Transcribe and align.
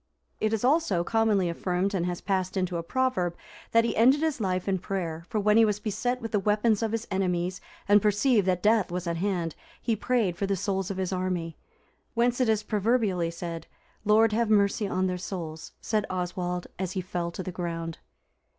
It 0.39 0.51
is 0.51 0.63
also 0.63 1.03
commonly 1.03 1.47
affirmed 1.47 1.93
and 1.93 2.07
has 2.07 2.21
passed 2.21 2.57
into 2.57 2.77
a 2.77 2.81
proverb, 2.81 3.35
that 3.69 3.83
he 3.85 3.95
ended 3.95 4.21
his 4.21 4.41
life 4.41 4.67
in 4.67 4.79
prayer; 4.79 5.25
for 5.29 5.39
when 5.39 5.57
he 5.57 5.63
was 5.63 5.79
beset 5.79 6.23
with 6.23 6.31
the 6.31 6.39
weapons 6.39 6.81
of 6.81 6.91
his 6.91 7.05
enemies, 7.11 7.61
and 7.87 8.01
perceived 8.01 8.47
that 8.47 8.63
death 8.63 8.89
was 8.91 9.05
at 9.05 9.17
hand, 9.17 9.53
he 9.79 9.95
prayed 9.95 10.37
for 10.37 10.47
the 10.47 10.55
souls 10.55 10.89
of 10.89 10.97
his 10.97 11.13
army. 11.13 11.55
Whence 12.15 12.41
it 12.41 12.49
is 12.49 12.63
proverbially 12.63 13.29
said," 13.29 13.67
'Lord 14.03 14.33
have 14.33 14.49
mercy 14.49 14.87
on 14.87 15.05
their 15.05 15.19
souls,' 15.19 15.71
said 15.81 16.07
Oswald, 16.09 16.65
as 16.79 16.93
he 16.93 17.01
fell 17.01 17.29
to 17.29 17.43
the 17.43 17.51
ground." 17.51 17.99